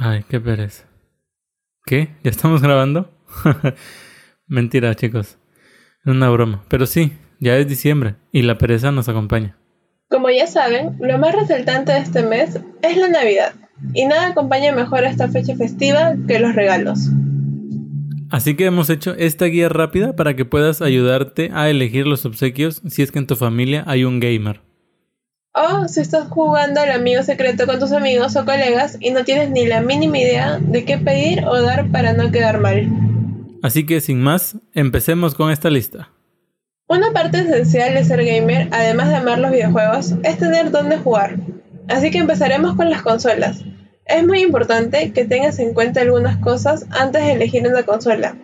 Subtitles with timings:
[0.00, 0.84] Ay, qué pereza.
[1.84, 2.10] ¿Qué?
[2.22, 3.10] ¿Ya estamos grabando?
[4.46, 5.38] Mentira, chicos.
[6.04, 6.62] Es una broma.
[6.68, 9.58] Pero sí, ya es diciembre y la pereza nos acompaña.
[10.08, 13.54] Como ya saben, lo más resaltante de este mes es la Navidad.
[13.92, 17.10] Y nada acompaña mejor a esta fecha festiva que los regalos.
[18.30, 22.82] Así que hemos hecho esta guía rápida para que puedas ayudarte a elegir los obsequios
[22.86, 24.60] si es que en tu familia hay un gamer.
[25.54, 29.50] O si estás jugando al amigo secreto con tus amigos o colegas y no tienes
[29.50, 32.88] ni la mínima idea de qué pedir o dar para no quedar mal.
[33.62, 36.10] Así que sin más, empecemos con esta lista.
[36.86, 41.36] Una parte esencial de ser gamer, además de amar los videojuegos, es tener dónde jugar.
[41.88, 43.64] Así que empezaremos con las consolas.
[44.06, 48.36] Es muy importante que tengas en cuenta algunas cosas antes de elegir una consola.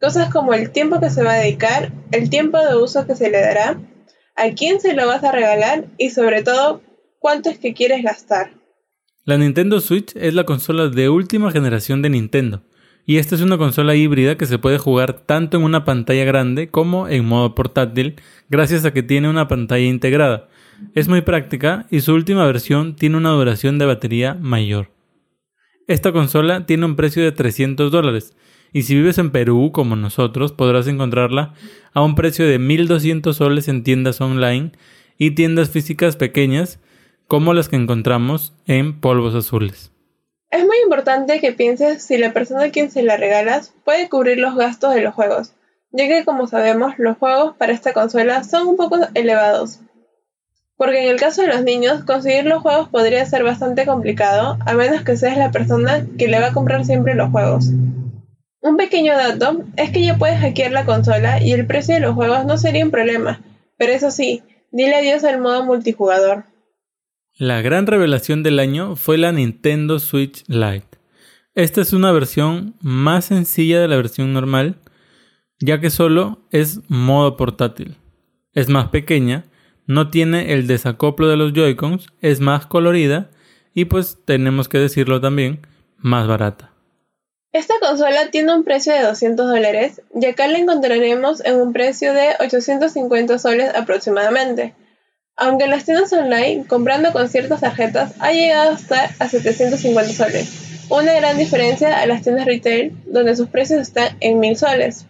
[0.00, 3.30] Cosas como el tiempo que se va a dedicar, el tiempo de uso que se
[3.30, 3.78] le dará,
[4.36, 6.82] a quién se lo vas a regalar y sobre todo
[7.18, 8.52] cuánto es que quieres gastar.
[9.24, 12.62] La Nintendo Switch es la consola de última generación de Nintendo.
[13.06, 16.70] Y esta es una consola híbrida que se puede jugar tanto en una pantalla grande
[16.70, 18.16] como en modo portátil
[18.48, 20.48] gracias a que tiene una pantalla integrada.
[20.94, 24.90] Es muy práctica y su última versión tiene una duración de batería mayor.
[25.86, 28.34] Esta consola tiene un precio de 300 dólares
[28.72, 31.54] y si vives en Perú como nosotros podrás encontrarla
[31.92, 34.72] a un precio de 1200 soles en tiendas online
[35.18, 36.78] y tiendas físicas pequeñas
[37.26, 39.92] como las que encontramos en polvos azules.
[40.50, 44.38] Es muy importante que pienses si la persona a quien se la regalas puede cubrir
[44.38, 45.52] los gastos de los juegos,
[45.92, 49.78] ya que como sabemos los juegos para esta consola son un poco elevados.
[50.76, 54.72] Porque en el caso de los niños, conseguir los juegos podría ser bastante complicado, a
[54.72, 57.66] menos que seas la persona que le va a comprar siempre los juegos.
[58.62, 62.14] Un pequeño dato es que ya puedes hackear la consola y el precio de los
[62.14, 63.40] juegos no sería un problema,
[63.78, 66.44] pero eso sí, dile adiós al modo multijugador.
[67.38, 70.98] La gran revelación del año fue la Nintendo Switch Lite.
[71.54, 74.76] Esta es una versión más sencilla de la versión normal,
[75.58, 77.96] ya que solo es modo portátil.
[78.52, 79.44] Es más pequeña,
[79.86, 83.30] no tiene el desacoplo de los Joy-Cons, es más colorida
[83.72, 86.69] y pues tenemos que decirlo también, más barata.
[87.52, 92.14] Esta consola tiene un precio de 200 dólares y acá la encontraremos en un precio
[92.14, 94.72] de 850 soles aproximadamente.
[95.34, 100.12] Aunque en las tiendas online, comprando con ciertas tarjetas, ha llegado a estar a 750
[100.12, 100.86] soles.
[100.90, 105.06] Una gran diferencia a las tiendas retail, donde sus precios están en 1000 soles.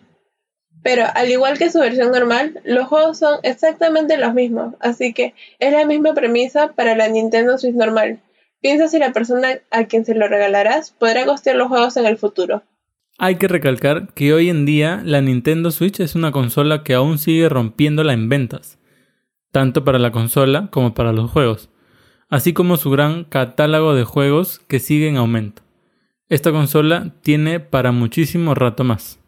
[0.82, 5.34] Pero al igual que su versión normal, los juegos son exactamente los mismos, así que
[5.58, 8.18] es la misma premisa para la Nintendo Switch normal.
[8.60, 12.19] Piensa si la persona a quien se lo regalarás podrá costear los juegos en el
[12.19, 12.62] futuro.
[13.19, 17.19] Hay que recalcar que hoy en día la Nintendo Switch es una consola que aún
[17.19, 18.78] sigue rompiéndola en ventas,
[19.50, 21.70] tanto para la consola como para los juegos,
[22.28, 25.62] así como su gran catálogo de juegos que sigue en aumento.
[26.28, 29.19] Esta consola tiene para muchísimo rato más.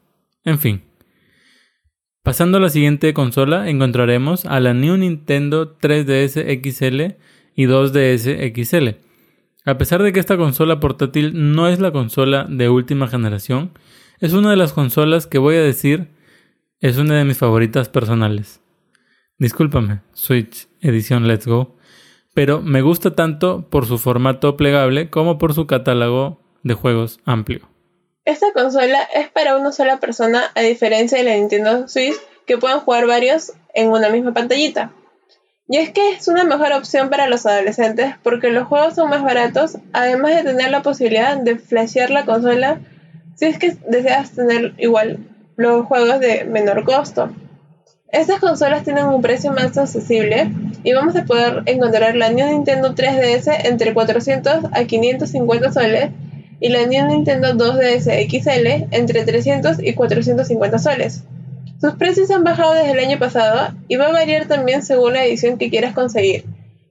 [0.44, 0.82] En fin.
[2.22, 7.16] Pasando a la siguiente consola encontraremos a la New Nintendo 3DS XL
[7.54, 9.11] y 2DS XL
[9.64, 13.72] a pesar de que esta consola portátil no es la consola de última generación,
[14.20, 16.08] es una de las consolas que voy a decir
[16.80, 18.60] es una de mis favoritas personales.
[19.38, 21.76] Discúlpame, Switch Edición Let's Go,
[22.34, 27.68] pero me gusta tanto por su formato plegable como por su catálogo de juegos amplio.
[28.24, 32.14] Esta consola es para una sola persona a diferencia de la Nintendo Switch
[32.46, 34.92] que pueden jugar varios en una misma pantallita.
[35.68, 39.22] Y es que es una mejor opción para los adolescentes porque los juegos son más
[39.22, 42.80] baratos, además de tener la posibilidad de flashear la consola
[43.36, 45.18] si es que deseas tener igual
[45.56, 47.30] los juegos de menor costo.
[48.08, 50.50] Estas consolas tienen un precio más accesible
[50.84, 56.10] y vamos a poder encontrar la New Nintendo 3DS entre 400 a 550 soles
[56.60, 61.24] y la New Nintendo 2DS XL entre 300 y 450 soles.
[61.82, 65.24] Sus precios han bajado desde el año pasado y va a variar también según la
[65.24, 66.44] edición que quieras conseguir,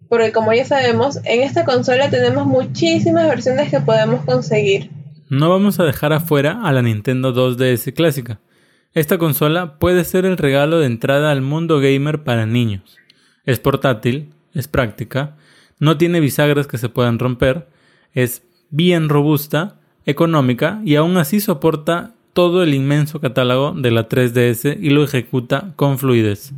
[0.09, 4.91] porque como ya sabemos, en esta consola tenemos muchísimas versiones que podemos conseguir.
[5.29, 8.41] No vamos a dejar afuera a la Nintendo 2DS clásica.
[8.93, 12.97] Esta consola puede ser el regalo de entrada al mundo gamer para niños.
[13.45, 15.37] Es portátil, es práctica,
[15.79, 17.69] no tiene bisagras que se puedan romper,
[18.13, 24.77] es bien robusta, económica y aún así soporta todo el inmenso catálogo de la 3DS
[24.79, 26.51] y lo ejecuta con fluidez.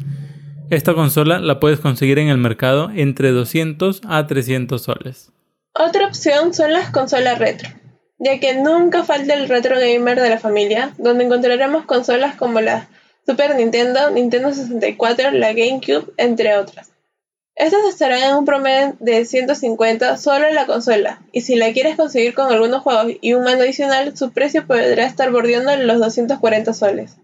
[0.69, 5.31] Esta consola la puedes conseguir en el mercado entre 200 a 300 soles.
[5.73, 7.69] Otra opción son las consolas retro,
[8.19, 12.87] ya que nunca falta el retro gamer de la familia, donde encontraremos consolas como la
[13.25, 16.92] Super Nintendo, Nintendo 64, la GameCube, entre otras.
[17.55, 21.95] Estas estarán en un promedio de 150 solo en la consola, y si la quieres
[21.95, 26.73] conseguir con algunos juegos y un mando adicional, su precio podrá estar bordeando los 240
[26.73, 27.17] soles.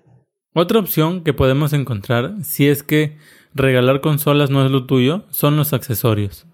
[0.53, 3.17] Otra opción que podemos encontrar, si es que
[3.55, 6.45] regalar consolas no es lo tuyo, son los accesorios.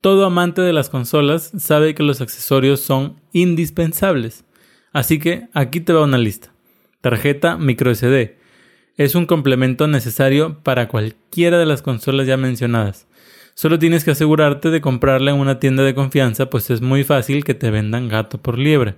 [0.00, 4.44] Todo amante de las consolas sabe que los accesorios son indispensables.
[4.92, 6.52] Así que aquí te va una lista.
[7.00, 8.32] Tarjeta microSD.
[8.96, 13.06] Es un complemento necesario para cualquiera de las consolas ya mencionadas.
[13.54, 17.44] Solo tienes que asegurarte de comprarla en una tienda de confianza, pues es muy fácil
[17.44, 18.96] que te vendan gato por liebre.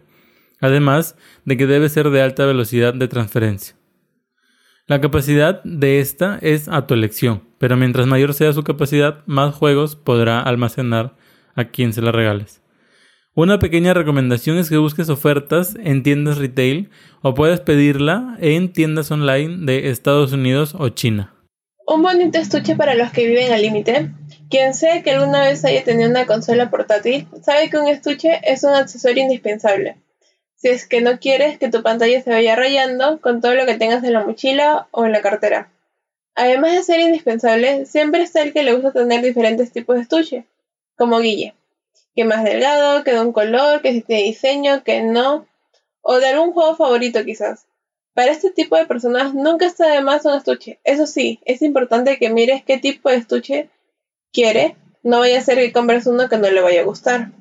[0.60, 3.76] Además de que debe ser de alta velocidad de transferencia.
[4.86, 9.54] La capacidad de esta es a tu elección, pero mientras mayor sea su capacidad, más
[9.54, 11.14] juegos podrá almacenar
[11.54, 12.60] a quien se la regales.
[13.36, 16.90] Una pequeña recomendación es que busques ofertas en tiendas retail
[17.20, 21.34] o puedes pedirla en tiendas online de Estados Unidos o China.
[21.86, 24.12] Un bonito estuche para los que viven al límite.
[24.54, 28.62] Quien sea que alguna vez haya tenido una consola portátil sabe que un estuche es
[28.62, 29.96] un accesorio indispensable.
[30.54, 33.74] Si es que no quieres que tu pantalla se vaya rayando con todo lo que
[33.74, 35.72] tengas en la mochila o en la cartera.
[36.36, 40.44] Además de ser indispensable, siempre está el que le gusta tener diferentes tipos de estuche,
[40.96, 41.54] como Guille
[42.14, 45.48] que más delgado, que de un color, que si tiene diseño, que no,
[46.00, 47.66] o de algún juego favorito quizás.
[48.12, 50.78] Para este tipo de personas nunca está de más un estuche.
[50.84, 53.68] Eso sí, es importante que mires qué tipo de estuche
[54.34, 57.32] quiere, no vaya a ser que compres uno que no le vaya a gustar.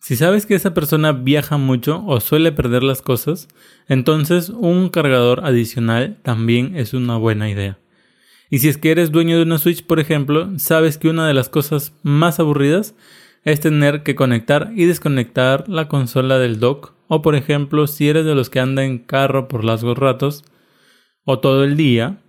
[0.00, 3.48] Si sabes que esa persona viaja mucho o suele perder las cosas,
[3.88, 7.78] entonces un cargador adicional también es una buena idea.
[8.50, 11.34] Y si es que eres dueño de una Switch, por ejemplo, sabes que una de
[11.34, 12.94] las cosas más aburridas
[13.44, 18.24] es tener que conectar y desconectar la consola del dock o por ejemplo si eres
[18.24, 20.44] de los que anda en carro por largos ratos
[21.24, 22.21] o todo el día,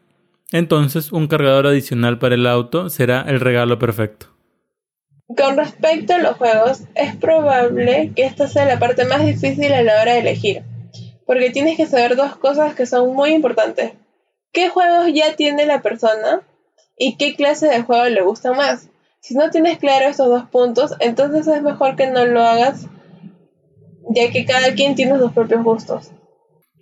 [0.54, 4.28] entonces un cargador adicional para el auto será el regalo perfecto.
[5.36, 9.82] Con respecto a los juegos, es probable que esta sea la parte más difícil a
[9.82, 10.64] la hora de elegir,
[11.26, 13.94] porque tienes que saber dos cosas que son muy importantes.
[14.52, 16.42] ¿Qué juegos ya tiene la persona?
[16.98, 18.90] ¿Y qué clase de juego le gusta más?
[19.22, 22.88] Si no tienes claro estos dos puntos, entonces es mejor que no lo hagas,
[24.14, 26.12] ya que cada quien tiene sus propios gustos.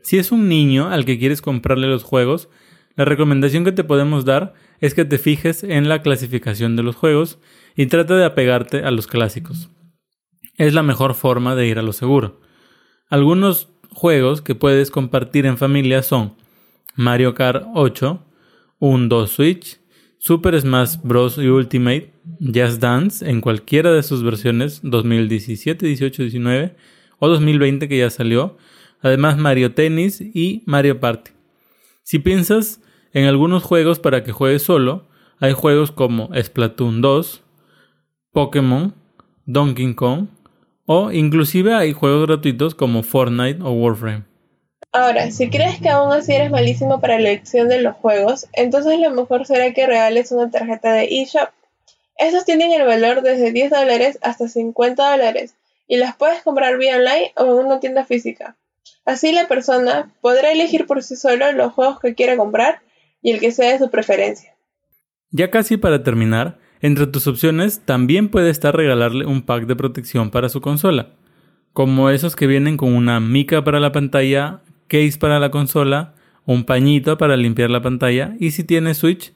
[0.04, 2.50] Si es un niño al que quieres comprarle los juegos,
[2.96, 6.96] la recomendación que te podemos dar es que te fijes en la clasificación de los
[6.96, 7.40] juegos
[7.76, 9.70] y trata de apegarte a los clásicos.
[10.58, 12.42] Es la mejor forma de ir a lo seguro.
[13.10, 16.36] Algunos juegos que puedes compartir en familia son
[16.96, 18.26] Mario Kart 8,
[18.80, 19.80] un 2 Switch,
[20.18, 21.38] Super Smash Bros.
[21.38, 26.76] y Ultimate, Just Dance en cualquiera de sus versiones 2017, 18, 19
[27.20, 28.58] o 2020 que ya salió.
[29.02, 31.32] Además Mario Tennis y Mario Party.
[32.12, 32.82] Si piensas
[33.14, 35.08] en algunos juegos para que juegues solo,
[35.40, 37.42] hay juegos como Splatoon 2,
[38.34, 38.94] Pokémon,
[39.46, 40.28] Donkey Kong
[40.86, 44.26] o inclusive hay juegos gratuitos como Fortnite o Warframe.
[44.92, 49.00] Ahora, si crees que aún así eres malísimo para la elección de los juegos, entonces
[49.00, 51.48] lo mejor será que regales una tarjeta de eShop.
[52.18, 55.54] Estos tienen el valor desde 10 dólares hasta 50 dólares
[55.88, 58.58] y las puedes comprar vía online o en una tienda física.
[59.06, 62.82] Así la persona podrá elegir por sí solo los juegos que quiera comprar
[63.22, 64.56] y el que sea de su preferencia.
[65.32, 70.30] Ya casi para terminar, entre tus opciones también puede estar regalarle un pack de protección
[70.30, 71.14] para su consola,
[71.74, 76.16] como esos que vienen con una mica para la pantalla case para la consola,
[76.46, 79.34] un pañito para limpiar la pantalla y si tienes Switch,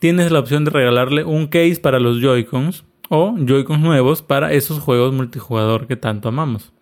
[0.00, 4.80] tienes la opción de regalarle un case para los Joy-Cons o Joy-Cons nuevos para esos
[4.80, 6.72] juegos multijugador que tanto amamos.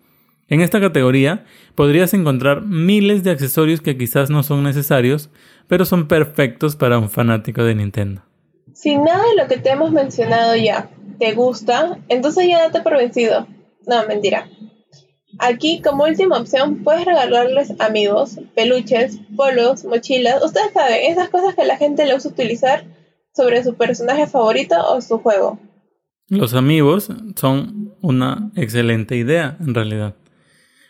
[0.49, 5.29] En esta categoría podrías encontrar miles de accesorios que quizás no son necesarios,
[5.67, 8.21] pero son perfectos para un fanático de Nintendo.
[8.73, 10.89] Si nada de lo que te hemos mencionado ya
[11.19, 13.47] te gusta, entonces ya date por vencido.
[13.85, 14.47] No, mentira.
[15.39, 20.43] Aquí, como última opción, puedes regalarles amigos, peluches, polos, mochilas.
[20.43, 22.85] Ustedes saben, esas cosas que la gente le usa utilizar
[23.33, 25.59] sobre su personaje favorito o su juego.
[26.29, 30.15] Los amigos son una excelente idea, en realidad.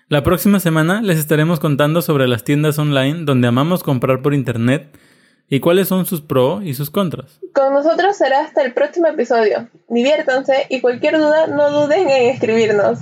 [0.10, 4.98] La próxima semana les estaremos contando sobre las tiendas online donde amamos comprar por internet
[5.50, 7.42] y cuáles son sus pros y sus contras.
[7.54, 9.68] Con nosotros será hasta el próximo episodio.
[9.90, 13.00] Diviértanse y cualquier duda no duden en escribirnos.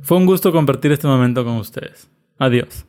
[0.00, 2.08] Fue un gusto compartir este momento con ustedes.
[2.38, 2.86] Adiós.